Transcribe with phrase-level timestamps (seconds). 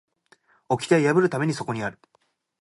[0.67, 1.99] 掟は破るためにそこにある